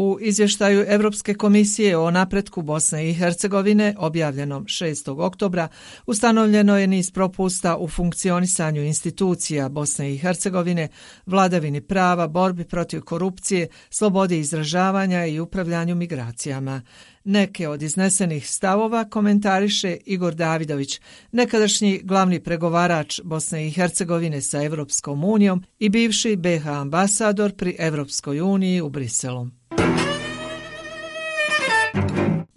U 0.00 0.18
izvještaju 0.20 0.84
Europske 0.88 1.34
komisije 1.34 1.96
o 1.96 2.10
napretku 2.10 2.62
Bosne 2.62 3.10
i 3.10 3.14
Hercegovine 3.14 3.94
objavljenom 3.98 4.64
6. 4.64 5.20
oktobra 5.20 5.68
ustanovljeno 6.06 6.78
je 6.78 6.86
niz 6.86 7.10
propusta 7.10 7.76
u 7.76 7.88
funkcionisanju 7.88 8.82
institucija 8.82 9.68
Bosne 9.68 10.14
i 10.14 10.18
Hercegovine, 10.18 10.88
vladavini 11.26 11.80
prava, 11.80 12.28
borbi 12.28 12.64
protiv 12.64 13.00
korupcije, 13.00 13.68
slobodi 13.90 14.38
izražavanja 14.38 15.26
i 15.26 15.40
upravljanju 15.40 15.94
migracijama. 15.94 16.82
Neke 17.24 17.68
od 17.68 17.82
iznesenih 17.82 18.50
stavova 18.50 19.04
komentariše 19.04 19.96
Igor 20.06 20.34
Davidović, 20.34 21.00
nekadašnji 21.32 22.00
glavni 22.04 22.40
pregovarač 22.40 23.20
Bosne 23.24 23.66
i 23.66 23.70
Hercegovine 23.70 24.40
sa 24.40 24.62
Europskom 24.64 25.24
unijom 25.24 25.64
i 25.78 25.88
bivši 25.88 26.36
BH 26.36 26.68
ambasador 26.68 27.56
pri 27.56 27.76
Europskoj 27.78 28.40
uniji 28.40 28.80
u 28.80 28.88
Briselu. 28.88 29.57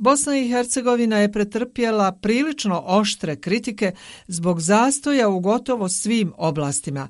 Bosna 0.08 0.38
i 0.38 0.50
Hercegovina 0.50 1.18
je 1.18 1.32
pretrpjela 1.32 2.12
prilično 2.24 2.84
oštre 2.88 3.36
kritike 3.36 3.92
zbog 4.28 4.60
zastoja 4.60 5.30
u 5.30 5.40
gotovo 5.40 5.88
svim 5.90 6.34
oblastima. 6.38 7.08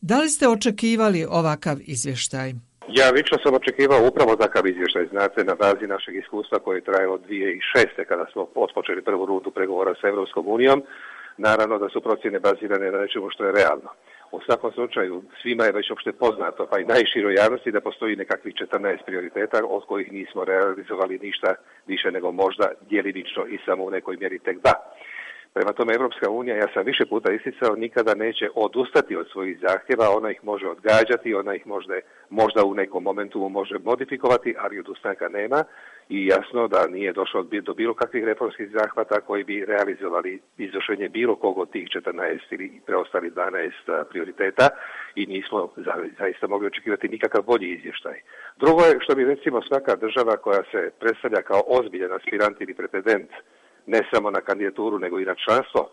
Da 0.00 0.20
li 0.20 0.28
ste 0.28 0.48
očekivali 0.48 1.26
ovakav 1.30 1.76
izvještaj? 1.80 2.48
Ja 2.98 3.10
lično 3.10 3.38
sam 3.42 3.54
očekivao 3.54 4.08
upravo 4.08 4.36
takav 4.36 4.66
izvještaj, 4.66 5.06
znate, 5.10 5.44
na 5.44 5.54
bazi 5.54 5.86
našeg 5.86 6.14
iskustva 6.16 6.58
koje 6.58 6.76
je 6.76 6.84
trajalo 6.84 7.14
od 7.14 7.22
2006. 7.28 8.04
kada 8.08 8.26
smo 8.32 8.46
otpočeli 8.54 9.02
prvu 9.02 9.26
rundu 9.26 9.50
pregovora 9.50 9.94
sa 10.00 10.08
Europskom 10.08 10.44
unijom. 10.48 10.82
Naravno 11.36 11.78
da 11.78 11.88
su 11.88 12.00
procjene 12.00 12.38
bazirane 12.40 12.90
na 12.90 12.98
nečemu 12.98 13.30
što 13.30 13.44
je 13.44 13.52
realno. 13.52 13.90
U 14.32 14.40
svakom 14.40 14.72
slučaju 14.72 15.22
svima 15.42 15.64
je 15.64 15.72
već 15.72 15.90
opšte 15.90 16.12
poznato, 16.12 16.66
pa 16.70 16.78
i 16.78 16.84
najširoj 16.84 17.34
javnosti 17.34 17.72
da 17.72 17.80
postoji 17.80 18.16
nekakvih 18.16 18.54
14 18.54 19.04
prioriteta 19.06 19.60
od 19.68 19.86
kojih 19.86 20.12
nismo 20.12 20.44
realizovali 20.44 21.18
ništa 21.18 21.54
više 21.86 22.10
nego 22.10 22.32
možda 22.32 22.70
djelinično 22.90 23.46
i 23.46 23.58
samo 23.64 23.84
u 23.84 23.90
nekoj 23.90 24.16
mjeri 24.16 24.38
tek 24.38 24.56
da. 24.62 24.74
Prema 25.54 25.72
tome, 25.72 25.94
Evropska 25.94 26.30
unija, 26.30 26.56
ja 26.56 26.68
sam 26.74 26.84
više 26.84 27.06
puta 27.06 27.32
isticao, 27.32 27.76
nikada 27.76 28.14
neće 28.14 28.48
odustati 28.54 29.16
od 29.16 29.26
svojih 29.32 29.58
zahtjeva, 29.60 30.16
ona 30.16 30.30
ih 30.30 30.44
može 30.44 30.66
odgađati, 30.68 31.34
ona 31.34 31.54
ih 31.54 31.66
možda, 31.66 31.94
možda 32.30 32.64
u 32.64 32.74
nekom 32.74 33.02
momentu 33.02 33.48
može 33.48 33.78
modifikovati, 33.84 34.54
ali 34.58 34.80
odustanka 34.80 35.28
nema 35.28 35.64
i 36.08 36.26
jasno 36.26 36.68
da 36.68 36.86
nije 36.86 37.12
došlo 37.12 37.42
do 37.62 37.74
bilo 37.74 37.94
kakvih 37.94 38.24
reformskih 38.24 38.70
zahvata 38.72 39.20
koji 39.20 39.44
bi 39.44 39.64
realizovali 39.64 40.40
izvršenje 40.58 41.08
bilo 41.08 41.36
kog 41.36 41.58
od 41.58 41.70
tih 41.70 41.88
14 41.88 42.38
ili 42.50 42.80
preostali 42.86 43.30
12 43.30 44.04
prioriteta 44.10 44.68
i 45.14 45.26
nismo 45.26 45.68
zaista 46.18 46.46
mogli 46.46 46.66
očekivati 46.66 47.08
nikakav 47.08 47.42
bolji 47.42 47.68
izvještaj. 47.68 48.20
Drugo 48.56 48.82
je 48.82 48.98
što 49.00 49.14
bi 49.14 49.24
recimo 49.24 49.62
svaka 49.62 49.96
država 49.96 50.36
koja 50.36 50.62
se 50.70 50.90
predstavlja 51.00 51.42
kao 51.42 51.62
ozbiljan 51.66 52.12
aspirant 52.12 52.60
ili 52.60 52.74
pretendent 52.74 53.30
ne 53.88 54.00
samo 54.12 54.30
na 54.30 54.40
kandidaturu, 54.40 54.98
nego 54.98 55.20
i 55.20 55.24
na 55.24 55.34
članstvo 55.34 55.88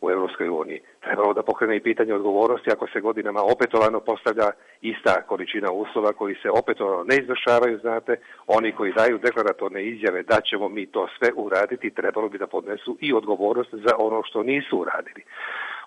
u 0.00 0.10
Europskoj 0.10 0.48
uniji. 0.48 0.80
Trebalo 1.00 1.34
da 1.34 1.42
pokrene 1.42 1.76
i 1.76 1.80
pitanje 1.80 2.14
odgovornosti 2.14 2.70
ako 2.72 2.86
se 2.92 3.00
godinama 3.00 3.40
opetovano 3.42 4.00
postavlja 4.00 4.50
ista 4.80 5.22
količina 5.22 5.72
uslova 5.72 6.12
koji 6.12 6.34
se 6.42 6.50
opetovano 6.50 7.04
ne 7.04 7.16
izvršavaju, 7.16 7.78
znate, 7.78 8.16
oni 8.46 8.72
koji 8.72 8.92
daju 8.92 9.18
deklaratorne 9.18 9.84
izjave 9.84 10.22
da 10.22 10.40
ćemo 10.40 10.68
mi 10.68 10.86
to 10.86 11.08
sve 11.18 11.28
uraditi, 11.36 11.90
trebalo 11.90 12.28
bi 12.28 12.38
da 12.38 12.46
podnesu 12.46 12.96
i 13.00 13.12
odgovornost 13.12 13.70
za 13.72 13.94
ono 13.98 14.22
što 14.22 14.42
nisu 14.42 14.78
uradili. 14.78 15.22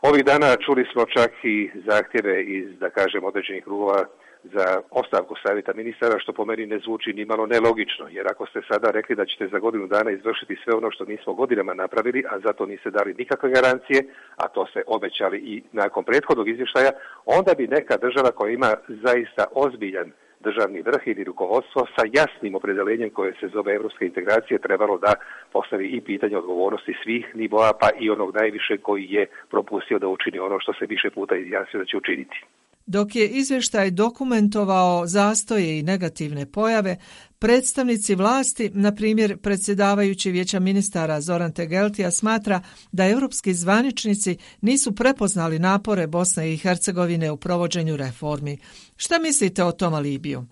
Ovih 0.01 0.25
dana 0.25 0.55
čuli 0.65 0.85
smo 0.91 1.05
čak 1.05 1.31
i 1.43 1.71
zahtjeve 1.85 2.43
iz, 2.43 2.79
da 2.79 2.89
kažem, 2.89 3.23
određenih 3.23 3.63
krugova 3.63 4.05
za 4.43 4.81
ostavku 4.91 5.35
savjeta 5.45 5.73
ministara, 5.73 6.19
što 6.19 6.33
po 6.33 6.45
meni 6.45 6.65
ne 6.65 6.79
zvuči 6.79 7.13
ni 7.13 7.25
malo 7.25 7.45
nelogično, 7.45 8.05
jer 8.11 8.27
ako 8.27 8.45
ste 8.45 8.61
sada 8.71 8.91
rekli 8.91 9.15
da 9.15 9.25
ćete 9.25 9.47
za 9.47 9.59
godinu 9.59 9.87
dana 9.87 10.11
izvršiti 10.11 10.57
sve 10.63 10.73
ono 10.73 10.91
što 10.91 11.05
nismo 11.05 11.33
godinama 11.33 11.73
napravili, 11.73 12.23
a 12.29 12.39
zato 12.39 12.65
niste 12.65 12.91
dali 12.91 13.13
nikakve 13.13 13.49
garancije, 13.49 14.03
a 14.35 14.47
to 14.47 14.65
ste 14.65 14.81
obećali 14.87 15.37
i 15.37 15.63
nakon 15.71 16.03
prethodnog 16.03 16.49
izvještaja, 16.49 16.91
onda 17.25 17.53
bi 17.57 17.67
neka 17.67 17.97
država 17.97 18.31
koja 18.31 18.53
ima 18.53 18.73
zaista 18.87 19.45
ozbiljan 19.53 20.11
državni 20.39 20.81
vrh 20.81 21.01
ili 21.05 21.23
rukovodstvo 21.23 21.87
sa 21.95 22.03
jasnim 22.13 22.55
opredelenjem 22.55 23.09
koje 23.09 23.33
se 23.39 23.47
zove 23.47 23.73
evropske 23.73 24.05
integracije 24.05 24.59
trebalo 24.59 24.97
da 24.97 25.13
postavi 25.51 25.87
i 25.87 26.01
pitanje 26.01 26.37
odgovornosti 26.37 26.93
svih 27.03 27.35
nivoa 27.35 27.71
pa 27.81 27.89
i 27.99 28.09
onog 28.09 28.35
najviše 28.35 28.77
koji 28.77 29.05
je 29.09 29.25
propustio 29.49 29.99
da 29.99 30.07
učini 30.07 30.39
ono 30.39 30.59
što 30.59 30.73
se 30.73 30.85
više 30.85 31.09
puta 31.09 31.35
izjasnio 31.35 31.79
da 31.79 31.85
će 31.85 31.97
učiniti. 31.97 32.45
Dok 32.85 33.15
je 33.15 33.27
izvještaj 33.27 33.91
dokumentovao 33.91 35.07
zastoje 35.07 35.79
i 35.79 35.83
negativne 35.83 36.51
pojave, 36.51 36.97
predstavnici 37.39 38.15
vlasti, 38.15 38.71
na 38.73 38.95
primjer 38.95 39.37
predsjedavajući 39.37 40.31
vijeća 40.31 40.59
ministara 40.59 41.21
Zoran 41.21 41.53
Tegeltija, 41.53 42.11
smatra 42.11 42.61
da 42.91 43.09
europski 43.09 43.53
zvaničnici 43.53 44.37
nisu 44.61 44.95
prepoznali 44.95 45.59
napore 45.59 46.07
Bosne 46.07 46.53
i 46.53 46.57
Hercegovine 46.57 47.31
u 47.31 47.37
provođenju 47.37 47.97
reformi. 47.97 48.57
Šta 48.97 49.19
mislite 49.19 49.63
o 49.63 49.71
tom 49.71 49.93
alibiju? 49.93 50.43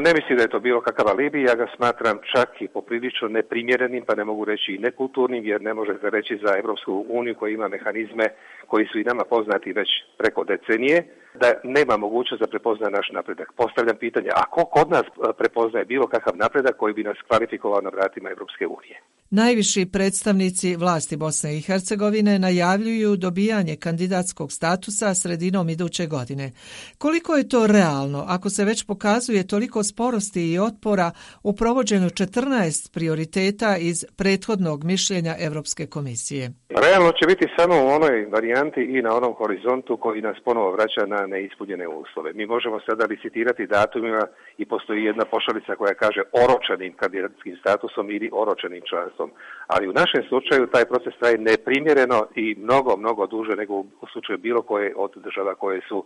Ne 0.00 0.14
mislim 0.14 0.36
da 0.36 0.42
je 0.42 0.54
to 0.54 0.60
bilo 0.60 0.80
kakav 0.80 1.08
alibi, 1.08 1.42
ja 1.42 1.54
ga 1.54 1.66
smatram 1.76 2.18
čak 2.34 2.48
i 2.60 2.68
poprilično 2.68 3.28
neprimjerenim, 3.28 4.04
pa 4.06 4.14
ne 4.14 4.24
mogu 4.24 4.44
reći 4.44 4.72
i 4.72 4.78
nekulturnim, 4.78 5.44
jer 5.44 5.62
ne 5.62 5.74
može 5.74 5.92
se 6.00 6.10
reći 6.10 6.38
za 6.44 6.56
Europsku 6.56 7.06
uniju 7.08 7.34
koja 7.34 7.50
ima 7.50 7.68
mehanizme 7.68 8.24
koji 8.66 8.86
su 8.92 8.98
i 8.98 9.04
nama 9.04 9.24
poznati 9.30 9.72
već 9.72 9.88
preko 10.18 10.44
decenije, 10.44 11.04
da 11.34 11.52
nema 11.64 11.96
mogućnost 11.96 12.40
da 12.40 12.46
prepozna 12.46 12.88
naš 12.88 13.08
napredak. 13.12 13.52
Postavljam 13.56 13.96
pitanje, 13.96 14.28
a 14.36 14.50
ko 14.50 14.64
kod 14.64 14.90
nas 14.90 15.06
e, 15.06 15.32
prepoznaje 15.38 15.84
bilo 15.84 16.06
kakav 16.06 16.36
napredak 16.36 16.76
koji 16.76 16.94
bi 16.94 17.02
nas 17.02 17.16
kvalifikovao 17.28 17.80
na 17.80 17.90
vratima 17.90 18.30
Europske 18.30 18.66
unije? 18.66 19.00
Najviši 19.32 19.86
predstavnici 19.92 20.76
vlasti 20.76 21.16
Bosne 21.16 21.56
i 21.56 21.60
Hercegovine 21.60 22.38
najavljuju 22.38 23.16
dobijanje 23.16 23.76
kandidatskog 23.76 24.52
statusa 24.52 25.14
sredinom 25.14 25.68
iduće 25.68 26.06
godine. 26.06 26.52
Koliko 26.98 27.34
je 27.34 27.48
to 27.48 27.66
realno 27.66 28.24
ako 28.28 28.50
se 28.50 28.64
već 28.64 28.86
pokazuje 28.86 29.46
toliko 29.46 29.82
sporosti 29.82 30.52
i 30.52 30.58
otpora 30.58 31.10
u 31.42 31.52
provođenju 31.56 32.08
14 32.08 32.94
prioriteta 32.94 33.76
iz 33.76 34.04
prethodnog 34.16 34.84
mišljenja 34.84 35.34
Europske 35.40 35.86
komisije? 35.86 36.50
Realno 36.68 37.12
će 37.12 37.26
biti 37.26 37.46
samo 37.58 37.74
u 37.84 37.88
onoj 37.88 38.26
varijanti 38.32 38.80
i 38.80 39.02
na 39.02 39.16
onom 39.16 39.34
horizontu 39.34 39.96
koji 39.96 40.22
nas 40.22 40.36
ponovo 40.44 40.72
vraća 40.72 41.06
na 41.06 41.19
neispunjene 41.26 41.88
uslove. 41.88 42.32
Mi 42.32 42.46
možemo 42.46 42.80
sada 42.80 43.04
licitirati 43.06 43.66
datumima 43.66 44.26
i 44.58 44.64
postoji 44.64 45.04
jedna 45.04 45.24
pošalica 45.24 45.76
koja 45.76 45.94
kaže 45.94 46.22
oročenim 46.44 46.92
kandidatskim 46.92 47.56
statusom 47.56 48.10
ili 48.10 48.30
oročenim 48.32 48.82
članstvom. 48.90 49.30
Ali 49.66 49.88
u 49.88 49.92
našem 49.92 50.22
slučaju 50.28 50.66
taj 50.66 50.84
proces 50.84 51.14
traje 51.20 51.38
neprimjereno 51.38 52.26
i 52.34 52.54
mnogo, 52.58 52.96
mnogo 52.96 53.26
duže 53.26 53.56
nego 53.56 53.74
u 53.74 54.06
slučaju 54.12 54.38
bilo 54.38 54.62
koje 54.62 54.94
od 54.96 55.12
država 55.16 55.54
koje 55.54 55.80
su 55.88 56.04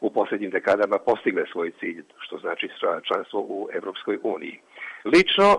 u 0.00 0.10
posljednjim 0.10 0.50
dekadama 0.50 0.98
postigle 0.98 1.44
svoj 1.52 1.72
cilj, 1.80 2.04
što 2.18 2.38
znači 2.38 2.68
članstvo 3.08 3.40
u 3.40 3.68
Europskoj 3.72 4.18
uniji. 4.22 4.60
Lično, 5.04 5.56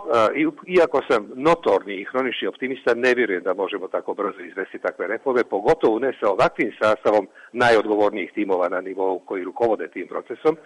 iako 0.68 1.02
sam 1.10 1.32
notorni 1.36 1.96
i 1.96 2.04
hronični 2.04 2.48
optimista, 2.48 2.94
ne 2.94 3.14
vjerujem 3.14 3.44
da 3.44 3.54
možemo 3.54 3.88
tako 3.88 4.14
brzo 4.14 4.40
izvesti 4.40 4.80
takve 4.80 5.08
reforme, 5.08 5.44
pogotovo 5.44 6.00
ne 6.00 6.14
sa 6.20 6.30
ovakvim 6.30 6.72
sastavom 6.82 7.28
najodgovornijih 7.52 8.32
timova 8.32 8.70
na 8.70 8.82
nivou 8.82 9.20
koji 9.20 9.44
rukovode 9.44 9.88
tim 9.88 10.08
procesom, 10.08 10.58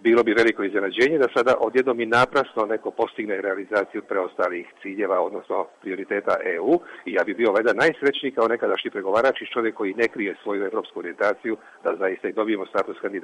bilo 0.00 0.22
bi 0.22 0.32
veliko 0.32 0.64
iznenađenje 0.64 1.18
da 1.18 1.28
sada 1.36 1.54
odjednom 1.60 2.00
i 2.00 2.06
naprasno 2.06 2.66
neko 2.66 2.90
postigne 2.90 3.40
realizaciju 3.40 4.02
preostalih 4.02 4.66
ciljeva, 4.82 5.20
odnosno 5.20 5.66
prioriteta 5.80 6.36
EU 6.44 6.80
i 7.04 7.12
ja 7.12 7.24
bi 7.24 7.34
bio 7.34 7.52
valjda 7.52 7.72
najsrećniji 7.72 8.32
kao 8.32 8.48
nekadašnji 8.48 8.90
pregovarač 8.90 9.42
i 9.42 9.52
čovjek 9.52 9.74
koji 9.74 9.94
ne 9.94 10.08
krije 10.08 10.36
svoju 10.42 10.64
evropsku 10.64 10.98
orijentaciju 10.98 11.56
da 11.84 11.96
zaista 11.98 12.28
i 12.28 12.32
dobijemo 12.32 12.66
status 12.66 12.96
kandidata. 13.00 13.17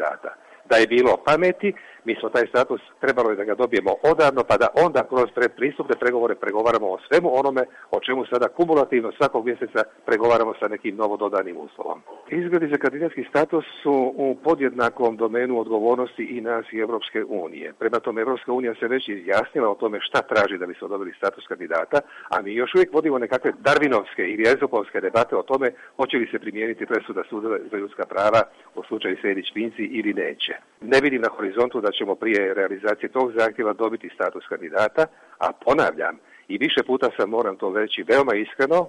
Da 0.70 0.76
je 0.76 0.86
bilo 0.86 1.16
pameti, 1.26 1.72
mi 2.04 2.14
smo 2.20 2.28
taj 2.28 2.46
status 2.46 2.80
trebalo 3.00 3.34
da 3.34 3.44
ga 3.44 3.54
dobijemo 3.54 3.90
odavno, 4.02 4.42
pa 4.48 4.56
da 4.56 4.68
onda 4.84 5.02
kroz 5.08 5.28
pristupne 5.56 5.94
pregovore 6.00 6.34
pregovaramo 6.34 6.86
o 6.86 6.98
svemu 7.08 7.38
onome 7.38 7.62
o 7.90 8.00
čemu 8.00 8.26
sada 8.26 8.48
kumulativno 8.48 9.12
svakog 9.12 9.44
mjeseca 9.44 9.80
pregovaramo 10.06 10.54
sa 10.60 10.68
nekim 10.68 10.96
novododanim 10.96 11.56
uslovom. 11.56 12.02
Izgledi 12.30 12.68
za 12.68 12.76
kandidatski 12.76 13.24
status 13.30 13.64
su 13.82 14.12
u 14.16 14.36
podjednakom 14.44 15.16
domenu 15.16 15.60
odgovornosti 15.60 16.24
i 16.24 16.40
nas 16.40 16.64
i 16.72 16.78
Evropske 16.78 17.24
unije. 17.24 17.72
Prema 17.78 17.98
tome, 18.00 18.20
Evropska 18.20 18.52
unija 18.52 18.74
se 18.74 18.88
već 18.88 19.08
izjasnila 19.08 19.68
o 19.70 19.74
tome 19.74 19.98
šta 20.00 20.22
traži 20.22 20.58
da 20.58 20.66
bi 20.66 20.74
se 20.74 20.84
odobili 20.84 21.12
status 21.16 21.46
kandidata, 21.46 22.00
a 22.28 22.42
mi 22.42 22.54
još 22.54 22.74
uvijek 22.74 22.94
vodimo 22.94 23.18
nekakve 23.18 23.52
darvinovske 23.58 24.22
ili 24.22 24.48
ezopovske 24.52 25.00
debate 25.00 25.36
o 25.36 25.42
tome 25.42 25.72
hoće 25.96 26.16
li 26.16 26.28
se 26.30 26.38
primijeniti 26.38 26.86
presuda 26.86 27.22
suda 27.28 27.48
za 27.70 27.76
ljudska 27.76 28.04
prava 28.06 28.42
u 28.74 28.82
slučaju 28.88 29.16
Sejdić 29.22 29.52
Pinci 29.54 29.83
ili 29.84 30.14
neće. 30.14 30.52
Ne 30.80 31.00
vidim 31.00 31.22
na 31.22 31.28
horizontu 31.28 31.80
da 31.80 31.90
ćemo 31.92 32.14
prije 32.14 32.54
realizacije 32.54 33.08
tog 33.08 33.32
zahtjeva 33.38 33.72
dobiti 33.72 34.10
status 34.14 34.44
kandidata, 34.48 35.06
a 35.38 35.52
ponavljam, 35.64 36.18
i 36.48 36.58
više 36.58 36.82
puta 36.86 37.10
sam 37.16 37.30
moram 37.30 37.56
to 37.56 37.72
reći 37.76 38.02
veoma 38.02 38.34
iskreno, 38.34 38.88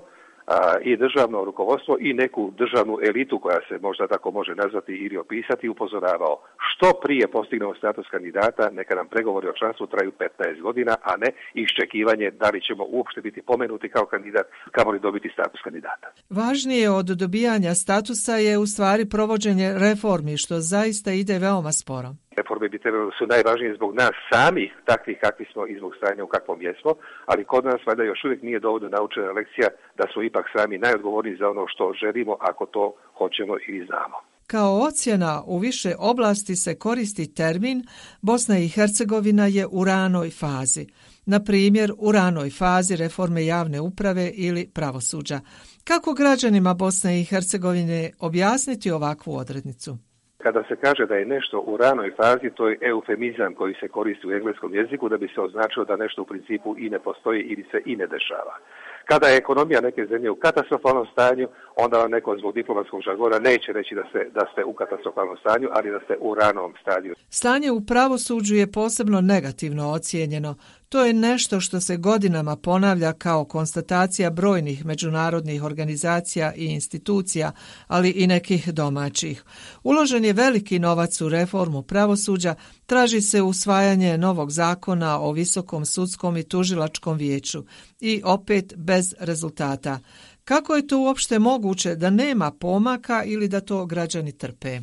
i 0.83 0.97
državno 0.97 1.45
rukovodstvo 1.45 1.97
i 2.00 2.13
neku 2.13 2.51
državnu 2.57 2.97
elitu 3.07 3.39
koja 3.39 3.59
se 3.68 3.75
možda 3.81 4.07
tako 4.07 4.31
može 4.31 4.56
nazvati 4.56 4.94
ili 4.94 5.18
opisati 5.18 5.69
upozoravao 5.69 6.38
što 6.68 6.88
prije 7.03 7.27
postignemo 7.27 7.75
status 7.75 8.07
kandidata, 8.12 8.69
neka 8.71 8.95
nam 8.95 9.07
pregovori 9.07 9.47
o 9.47 9.57
članstvu 9.59 9.88
traju 9.88 10.12
15 10.19 10.62
godina, 10.62 10.95
a 11.03 11.18
ne 11.18 11.30
iščekivanje 11.53 12.31
da 12.31 12.50
li 12.50 12.62
ćemo 12.62 12.83
uopšte 12.88 13.21
biti 13.21 13.42
pomenuti 13.42 13.89
kao 13.89 14.06
kandidat, 14.06 14.45
kamo 14.71 14.92
li 14.92 15.00
dobiti 15.00 15.30
status 15.33 15.62
kandidata. 15.63 16.07
Važnije 16.30 16.89
od 16.89 17.06
dobijanja 17.06 17.74
statusa 17.74 18.36
je 18.36 18.57
u 18.57 18.65
stvari 18.65 19.06
provođenje 19.09 19.74
reformi, 19.74 20.38
što 20.38 20.56
zaista 20.59 21.12
ide 21.12 21.39
veoma 21.39 21.71
sporo. 21.71 22.09
Reforme 22.37 22.69
bi 22.69 22.79
trebalo 22.79 23.11
su 23.17 23.27
najvažnije 23.27 23.75
zbog 23.75 23.95
nas 23.95 24.15
sami, 24.31 24.71
takvih 24.85 25.17
kakvi 25.21 25.45
smo 25.51 25.67
i 25.67 25.77
zbog 25.77 25.95
stanja 25.95 26.23
u 26.23 26.27
kakvom 26.27 26.61
jesmo, 26.61 26.91
ali 27.25 27.45
kod 27.45 27.65
nas 27.65 27.81
valjda 27.87 28.03
još 28.03 28.23
uvijek 28.23 28.41
nije 28.41 28.59
dovoljno 28.59 28.89
naučena 28.89 29.31
lekcija 29.31 29.67
da 29.97 30.03
smo 30.13 30.23
ipak 30.23 30.45
sami 30.55 30.77
najodgovorniji 30.77 31.37
za 31.37 31.49
ono 31.49 31.67
što 31.67 31.93
želimo 32.01 32.37
ako 32.39 32.65
to 32.65 32.93
hoćemo 33.17 33.57
i 33.57 33.85
znamo. 33.85 34.17
Kao 34.47 34.79
ocjena 34.87 35.43
u 35.45 35.57
više 35.57 35.95
oblasti 35.99 36.55
se 36.55 36.79
koristi 36.79 37.33
termin 37.33 37.83
Bosna 38.21 38.57
i 38.57 38.67
Hercegovina 38.67 39.45
je 39.47 39.67
u 39.71 39.83
ranoj 39.83 40.29
fazi. 40.29 40.88
Na 41.25 41.43
primjer, 41.43 41.91
u 41.97 42.11
ranoj 42.11 42.49
fazi 42.49 42.95
reforme 42.95 43.45
javne 43.45 43.81
uprave 43.81 44.31
ili 44.33 44.69
pravosuđa. 44.73 45.39
Kako 45.83 46.13
građanima 46.13 46.73
Bosne 46.73 47.21
i 47.21 47.23
Hercegovine 47.23 48.11
objasniti 48.19 48.91
ovakvu 48.91 49.35
odrednicu? 49.35 49.97
Kada 50.45 50.63
se 50.63 50.75
kaže 50.75 51.06
da 51.06 51.15
je 51.15 51.25
nešto 51.25 51.59
u 51.59 51.77
ranoj 51.77 52.12
fazi, 52.18 52.50
to 52.56 52.68
je 52.69 52.77
eufemizam 52.81 53.53
koji 53.53 53.74
se 53.74 53.88
koristi 53.88 54.27
u 54.27 54.31
engleskom 54.31 54.75
jeziku 54.75 55.09
da 55.09 55.18
bi 55.18 55.27
se 55.27 55.42
označilo 55.42 55.86
da 55.86 55.95
nešto 55.95 56.21
u 56.21 56.25
principu 56.25 56.75
i 56.77 56.89
ne 56.89 57.00
postoji 57.00 57.42
ili 57.42 57.65
se 57.71 57.81
i 57.86 57.95
ne 57.95 58.07
dešava. 58.07 58.56
Kada 59.05 59.27
je 59.27 59.37
ekonomija 59.37 59.81
neke 59.81 60.05
zemlje 60.09 60.29
u 60.31 60.35
katastrofalnom 60.35 61.05
stanju, 61.11 61.47
onda 61.75 61.97
vam 61.97 62.11
neko 62.11 62.37
zbog 62.39 62.53
diplomatskog 62.53 63.01
žagora 63.01 63.39
neće 63.39 63.73
reći 63.73 63.95
da, 63.95 64.03
se, 64.11 64.29
da 64.33 64.45
ste 64.51 64.63
u 64.63 64.73
katastrofalnom 64.73 65.37
stanju, 65.37 65.67
ali 65.71 65.91
da 65.91 65.99
ste 65.99 66.17
u 66.19 66.35
ranom 66.35 66.73
stadiju. 66.81 67.15
Stanje 67.29 67.71
u 67.71 67.81
pravosuđu 67.81 68.55
je 68.55 68.71
posebno 68.71 69.21
negativno 69.21 69.91
ocijenjeno. 69.91 70.55
To 70.89 71.05
je 71.05 71.13
nešto 71.13 71.59
što 71.59 71.81
se 71.81 71.97
godinama 71.97 72.55
ponavlja 72.55 73.13
kao 73.13 73.45
konstatacija 73.45 74.29
brojnih 74.29 74.85
međunarodnih 74.85 75.63
organizacija 75.63 76.53
i 76.55 76.65
institucija, 76.65 77.51
ali 77.87 78.09
i 78.09 78.27
nekih 78.27 78.73
domaćih. 78.73 79.43
Uložen 79.83 80.25
je 80.25 80.33
veliki 80.33 80.79
novac 80.79 81.21
u 81.21 81.29
reformu 81.29 81.81
pravosuđa, 81.81 82.55
traži 82.85 83.21
se 83.21 83.41
usvajanje 83.41 84.17
novog 84.17 84.51
zakona 84.51 85.19
o 85.19 85.31
visokom 85.31 85.85
sudskom 85.85 86.37
i 86.37 86.47
tužilačkom 86.49 87.17
vijeću 87.17 87.59
i 87.99 88.21
opet 88.25 88.73
bez 88.77 89.15
rezultata. 89.19 89.99
Kako 90.43 90.75
je 90.75 90.87
to 90.87 90.99
uopšte 90.99 91.39
moguće 91.39 91.95
da 91.95 92.09
nema 92.09 92.51
pomaka 92.61 93.23
ili 93.25 93.47
da 93.47 93.61
to 93.61 93.85
građani 93.85 94.37
trpe? 94.37 94.79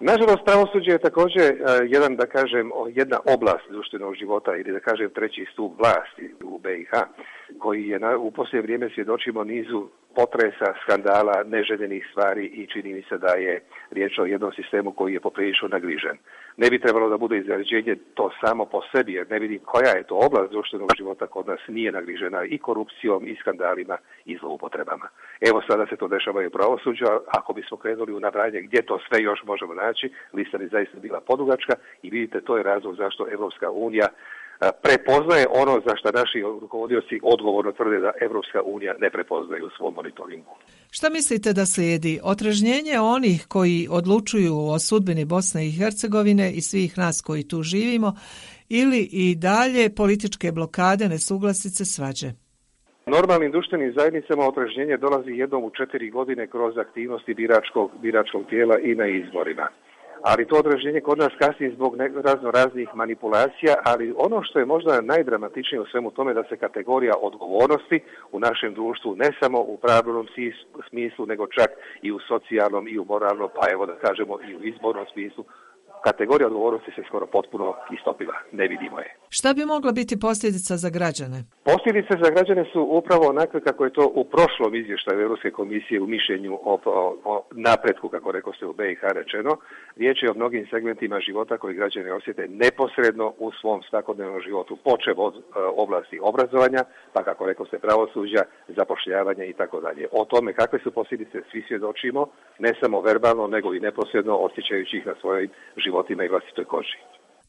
Nažalost, 0.00 0.44
pravosuđe 0.44 0.90
je 0.90 0.98
također 1.08 1.42
e, 1.42 1.56
jedan, 1.88 2.16
da 2.16 2.26
kažem, 2.26 2.70
jedna 2.94 3.18
oblast 3.34 3.66
društvenog 3.70 4.14
života 4.14 4.56
ili 4.56 4.72
da 4.72 4.80
kažem 4.80 5.10
treći 5.14 5.46
stup 5.52 5.72
vlasti 5.78 6.34
u 6.44 6.58
BiH, 6.58 6.92
koji 7.58 7.88
je 7.88 7.98
na, 7.98 8.18
u 8.18 8.30
posljednje 8.30 8.62
vrijeme 8.62 8.90
svjedočimo 8.94 9.44
nizu 9.44 9.88
potresa, 10.14 10.74
skandala, 10.82 11.42
neželjenih 11.46 12.06
stvari 12.10 12.46
i 12.46 12.66
čini 12.66 12.94
mi 12.94 13.02
se 13.02 13.18
da 13.18 13.32
je 13.34 13.62
riječ 13.90 14.18
o 14.18 14.24
jednom 14.24 14.52
sistemu 14.52 14.92
koji 14.92 15.12
je 15.14 15.20
poprilično 15.20 15.68
nagrižen. 15.68 16.16
Ne 16.56 16.70
bi 16.70 16.78
trebalo 16.78 17.08
da 17.08 17.16
bude 17.16 17.38
izrađenje 17.38 17.96
to 18.14 18.30
samo 18.44 18.64
po 18.64 18.82
sebi, 18.92 19.12
jer 19.12 19.30
ne 19.30 19.38
vidim 19.38 19.60
koja 19.64 19.90
je 19.96 20.02
to 20.02 20.14
oblast 20.14 20.50
društvenog 20.50 20.90
života 20.98 21.26
kod 21.26 21.46
nas 21.46 21.60
nije 21.68 21.92
nagrižena 21.92 22.44
i 22.44 22.58
korupcijom, 22.58 23.26
i 23.26 23.36
skandalima, 23.40 23.96
i 24.24 24.36
zloupotrebama. 24.36 25.08
Evo 25.40 25.62
sada 25.70 25.86
se 25.86 25.96
to 25.96 26.08
dešava 26.08 26.42
i 26.42 26.46
u 26.46 26.50
pravosuđu, 26.50 27.04
ako 27.26 27.52
bismo 27.52 27.76
krenuli 27.76 28.12
u 28.12 28.20
nabranje 28.20 28.60
gdje 28.60 28.82
to 28.82 28.98
sve 29.08 29.22
još 29.22 29.42
možemo 29.44 29.74
naći, 29.74 30.12
lista 30.32 30.58
bi 30.58 30.68
zaista 30.68 30.98
bila 30.98 31.20
podugačka 31.20 31.74
i 32.02 32.10
vidite 32.10 32.40
to 32.40 32.56
je 32.56 32.62
razlog 32.62 32.96
zašto 32.96 33.26
Evropska 33.32 33.70
unija 33.70 34.06
prepoznaje 34.82 35.46
ono 35.50 35.80
za 35.86 35.96
što 35.96 36.10
naši 36.10 36.40
rukovodioci 36.60 37.20
odgovorno 37.22 37.72
tvrde 37.72 37.98
da 38.00 38.12
Evropska 38.20 38.62
unija 38.62 38.94
ne 39.00 39.10
prepoznaje 39.10 39.64
u 39.64 39.70
svom 39.76 39.94
monitoringu. 39.94 40.50
Šta 40.90 41.10
mislite 41.10 41.52
da 41.52 41.66
slijedi? 41.66 42.20
Otrežnjenje 42.22 43.00
onih 43.00 43.46
koji 43.48 43.88
odlučuju 43.90 44.54
o 44.72 44.78
sudbini 44.78 45.24
Bosne 45.24 45.66
i 45.66 45.72
Hercegovine 45.78 46.52
i 46.52 46.60
svih 46.60 46.98
nas 46.98 47.20
koji 47.20 47.48
tu 47.48 47.62
živimo 47.62 48.12
ili 48.68 49.08
i 49.12 49.34
dalje 49.34 49.94
političke 49.94 50.52
blokade, 50.52 51.08
nesuglasice, 51.08 51.84
svađe? 51.84 52.28
Normalnim 53.06 53.50
društvenim 53.52 53.92
zajednicama 53.96 54.48
otrežnjenje 54.48 54.96
dolazi 54.96 55.30
jednom 55.30 55.64
u 55.64 55.70
četiri 55.70 56.10
godine 56.10 56.46
kroz 56.46 56.78
aktivnosti 56.78 57.34
biračkog, 57.34 57.90
biračkog 58.02 58.42
tijela 58.50 58.78
i 58.78 58.94
na 58.94 59.06
izborima 59.06 59.68
ali 60.22 60.46
to 60.46 60.56
odraženje 60.56 61.00
kod 61.00 61.18
nas 61.18 61.32
kasnije 61.38 61.72
zbog 61.72 61.96
razno 62.24 62.50
raznih 62.50 62.88
manipulacija, 62.94 63.74
ali 63.84 64.14
ono 64.16 64.42
što 64.42 64.58
je 64.58 64.64
možda 64.64 65.00
najdramatičnije 65.00 65.80
u 65.80 65.86
svemu 65.86 66.10
tome 66.10 66.34
da 66.34 66.44
se 66.48 66.56
kategorija 66.56 67.14
odgovornosti 67.20 68.00
u 68.32 68.38
našem 68.40 68.74
društvu 68.74 69.16
ne 69.16 69.30
samo 69.40 69.58
u 69.60 69.76
pravilnom 69.76 70.26
smislu, 70.88 71.26
nego 71.26 71.46
čak 71.46 71.70
i 72.02 72.12
u 72.12 72.18
socijalnom 72.28 72.88
i 72.88 72.98
u 72.98 73.04
moralnom, 73.04 73.50
pa 73.54 73.66
evo 73.72 73.86
da 73.86 73.94
kažemo 73.94 74.38
i 74.48 74.56
u 74.56 74.62
izbornom 74.62 75.06
smislu, 75.12 75.44
kategorija 76.04 76.46
odgovornosti 76.46 76.90
se 76.96 77.02
skoro 77.08 77.26
potpuno 77.26 77.74
istopila. 77.96 78.34
Ne 78.52 78.68
vidimo 78.68 78.98
je. 78.98 79.16
Šta 79.28 79.54
bi 79.54 79.64
mogla 79.64 79.92
biti 79.92 80.20
posljedica 80.20 80.76
za 80.76 80.90
građane? 80.90 81.38
Posljedice 81.64 82.12
za 82.24 82.30
građane 82.34 82.64
su 82.72 82.80
upravo 82.98 83.24
onakve 83.28 83.60
kako 83.60 83.84
je 83.84 83.92
to 83.92 84.04
u 84.14 84.24
prošlom 84.24 84.74
izvještaju 84.74 85.20
Europske 85.20 85.50
komisije 85.50 86.00
u 86.00 86.06
mišljenju 86.06 86.52
o, 86.64 86.78
o, 87.24 87.42
napretku, 87.50 88.08
kako 88.08 88.32
rekao 88.32 88.52
ste 88.52 88.66
u 88.66 88.72
BiH 88.72 89.00
rečeno. 89.02 89.52
Riječ 89.96 90.22
je 90.22 90.30
o 90.30 90.34
mnogim 90.34 90.66
segmentima 90.70 91.20
života 91.20 91.58
koji 91.58 91.74
građani 91.74 92.10
osjete 92.10 92.48
neposredno 92.48 93.34
u 93.38 93.52
svom 93.60 93.82
svakodnevnom 93.88 94.40
životu, 94.40 94.78
počev 94.84 95.14
od 95.16 95.34
e, 95.36 95.40
oblasti 95.76 96.18
obrazovanja, 96.22 96.82
pa 97.12 97.24
kako 97.24 97.46
rekao 97.46 97.66
ste 97.66 97.78
pravosuđa, 97.78 98.42
zapošljavanja 98.68 99.44
i 99.44 99.52
tako 99.52 99.80
dalje. 99.80 100.08
O 100.12 100.24
tome 100.24 100.52
kakve 100.52 100.78
su 100.78 100.90
posljedice 100.90 101.38
svi 101.50 101.64
svjedočimo, 101.68 102.26
ne 102.58 102.72
samo 102.80 103.00
verbalno, 103.00 103.46
nego 103.46 103.74
i 103.74 103.80
neposredno 103.80 104.36
osjećajući 104.36 104.96
ih 104.96 105.06
na 105.06 105.14
svojoj 105.20 105.48
životima 105.90 106.24
i 106.24 106.32
vlastitoj 106.34 106.64
koži. 106.64 106.96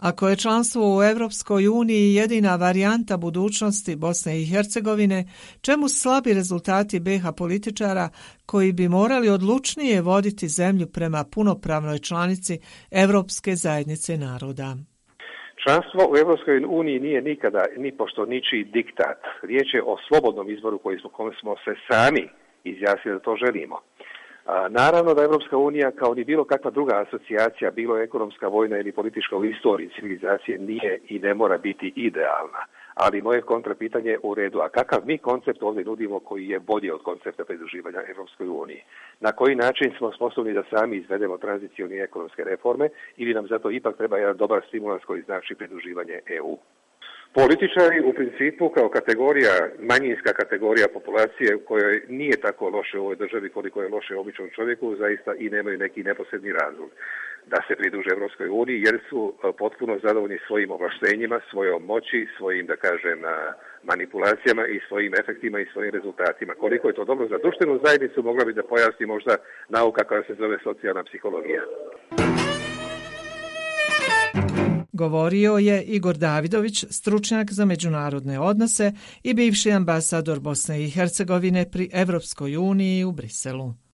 Ako 0.10 0.28
je 0.28 0.42
članstvo 0.44 0.82
u 0.98 1.04
Europskoj 1.04 1.68
uniji 1.68 2.16
jedina 2.22 2.56
varijanta 2.56 3.18
budućnosti 3.18 3.96
Bosne 3.96 4.42
i 4.42 4.46
Hercegovine, 4.52 5.20
čemu 5.62 5.86
slabi 5.88 6.34
rezultati 6.34 7.00
BH 7.00 7.24
političara 7.38 8.10
koji 8.46 8.72
bi 8.72 8.90
morali 8.90 9.30
odlučnije 9.30 10.02
voditi 10.02 10.48
zemlju 10.48 10.88
prema 10.88 11.22
punopravnoj 11.34 12.00
članici 12.00 12.60
Europske 13.04 13.52
zajednice 13.56 14.18
naroda? 14.18 14.70
Članstvo 15.64 16.02
u 16.12 16.18
Europskoj 16.18 16.66
uniji 16.68 17.00
nije 17.00 17.22
nikada 17.22 17.64
ni 17.78 17.92
pošto 17.98 18.26
ničiji 18.26 18.64
diktat. 18.64 19.20
Riječ 19.50 19.68
je 19.74 19.84
o 19.84 19.98
slobodnom 20.08 20.50
izboru 20.50 20.78
koji 20.78 21.00
smo, 21.00 21.10
kome 21.10 21.32
smo 21.42 21.56
se 21.66 21.74
sami 21.90 22.24
izjasnili 22.64 23.18
da 23.18 23.24
to 23.24 23.36
želimo. 23.46 23.78
Naravno 24.70 25.14
da 25.14 25.24
Evropska 25.24 25.58
unija 25.58 25.92
kao 25.92 26.14
ni 26.14 26.24
bilo 26.24 26.44
kakva 26.44 26.72
druga 26.72 27.06
asocijacija, 27.08 27.72
bilo 27.72 27.98
ekonomska, 27.98 28.48
vojna 28.48 28.78
ili 28.78 28.92
politička 28.92 29.38
u 29.38 29.46
istoriji 29.46 29.90
civilizacije 29.96 30.58
nije 30.58 31.00
i 31.08 31.20
ne 31.20 31.34
mora 31.34 31.58
biti 31.58 31.94
idealna. 31.96 32.66
Ali 32.96 33.22
moje 33.22 33.42
kontrapitanje 33.42 34.10
je 34.10 34.20
u 34.24 34.34
redu. 34.34 34.60
A 34.60 34.70
kakav 34.70 35.02
mi 35.06 35.18
koncept 35.18 35.64
ovdje 35.64 35.84
nudimo 35.84 36.20
koji 36.20 36.48
je 36.48 36.60
bolji 36.60 36.92
od 36.92 37.04
koncepta 37.04 37.46
pridruživanja 37.46 38.00
Evropskoj 38.10 38.48
uniji? 38.48 38.84
Na 39.20 39.32
koji 39.32 39.56
način 39.56 39.94
smo 39.98 40.12
sposobni 40.12 40.54
da 40.54 40.64
sami 40.70 40.98
izvedemo 40.98 41.38
tranzicijalne 41.38 41.96
ekonomske 41.96 42.44
reforme 42.44 42.90
ili 43.18 43.34
nam 43.34 43.48
zato 43.48 43.72
ipak 43.72 43.98
treba 43.98 44.18
jedan 44.18 44.38
dobar 44.38 44.62
stimulans 44.68 45.04
koji 45.06 45.22
znači 45.22 45.56
pridruživanje 45.56 46.20
EU? 46.26 46.58
Političari 47.34 48.02
u 48.06 48.14
principu 48.14 48.70
kao 48.70 48.90
kategorija, 48.90 49.54
manjinska 49.80 50.34
kategorija 50.34 50.88
populacije 50.94 51.58
kojoj 51.66 52.02
nije 52.10 52.42
tako 52.42 52.70
loše 52.70 53.00
u 53.00 53.02
ovoj 53.02 53.16
državi 53.16 53.50
koliko 53.50 53.82
je 53.82 53.90
loše 53.90 54.16
običnom 54.16 54.50
čovjeku, 54.56 54.96
zaista 54.96 55.32
i 55.40 55.50
nemaju 55.50 55.78
neki 55.78 56.04
neposredni 56.04 56.52
razlog 56.52 56.90
da 57.48 57.58
se 57.68 57.76
pridruže 57.76 58.10
Evropskoj 58.12 58.50
uniji 58.50 58.82
jer 58.82 59.00
su 59.10 59.34
e, 59.34 59.52
potpuno 59.58 60.00
zadovoljni 60.04 60.40
svojim 60.48 60.72
ovlaštenjima, 60.72 61.40
svojom 61.50 61.84
moći, 61.86 62.28
svojim, 62.38 62.66
da 62.66 62.76
kažem, 62.76 63.20
manipulacijama 63.84 64.68
i 64.68 64.80
svojim 64.88 65.14
efektima 65.22 65.60
i 65.60 65.70
svojim 65.74 65.92
rezultatima. 65.92 66.54
Koliko 66.54 66.88
je 66.88 66.94
to 66.94 67.06
dobro 67.06 67.28
za 67.28 67.38
društvenu 67.38 67.80
zajednicu, 67.84 68.24
mogla 68.24 68.46
bi 68.46 68.54
da 68.54 68.64
pojasni 68.64 69.06
možda 69.06 69.36
nauka 69.70 70.04
koja 70.04 70.24
se 70.24 70.34
zove 70.34 70.58
socijalna 70.64 71.04
psihologija. 71.04 71.64
Govorio 75.02 75.58
je 75.58 75.84
Igor 75.84 76.18
Davidović, 76.18 76.86
stručnjak 76.90 77.52
za 77.52 77.66
međunarodne 77.66 78.40
odnose 78.40 78.94
i 79.24 79.34
bivši 79.34 79.72
ambasador 79.72 80.40
Bosne 80.40 80.84
i 80.84 80.90
Hercegovine 80.90 81.70
pri 81.72 81.90
Evropskoj 81.94 82.58
uniji 82.58 83.04
u 83.04 83.12
Briselu. 83.12 83.74